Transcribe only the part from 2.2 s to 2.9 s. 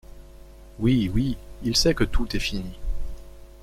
est fini.